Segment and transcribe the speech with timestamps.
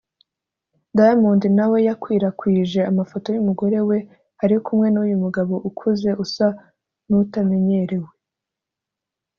[0.97, 3.97] Diamond na we yakwirakwije amafoto y’umugore we
[4.43, 6.47] ari kumwe n’uyu mugabo ukuze usa
[7.09, 8.09] n’utamenyerewe